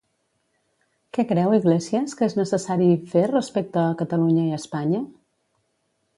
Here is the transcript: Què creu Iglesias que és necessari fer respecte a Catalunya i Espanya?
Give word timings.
Què 1.17 1.25
creu 1.31 1.53
Iglesias 1.57 2.15
que 2.21 2.29
és 2.31 2.35
necessari 2.39 2.89
fer 3.13 3.25
respecte 3.33 3.83
a 3.83 3.93
Catalunya 4.01 4.49
i 4.49 4.59
Espanya? 4.61 5.05